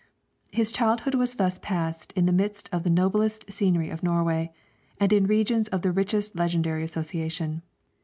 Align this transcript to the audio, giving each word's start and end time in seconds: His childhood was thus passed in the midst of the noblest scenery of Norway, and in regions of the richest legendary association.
His 0.51 0.71
childhood 0.71 1.13
was 1.13 1.35
thus 1.35 1.59
passed 1.59 2.11
in 2.13 2.25
the 2.25 2.31
midst 2.31 2.67
of 2.71 2.81
the 2.81 2.89
noblest 2.89 3.51
scenery 3.53 3.91
of 3.91 4.01
Norway, 4.01 4.51
and 4.99 5.13
in 5.13 5.27
regions 5.27 5.67
of 5.67 5.83
the 5.83 5.91
richest 5.91 6.35
legendary 6.35 6.81
association. 6.83 7.61